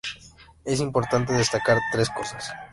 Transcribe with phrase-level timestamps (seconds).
[0.65, 2.51] Es importante destacar tres cosas.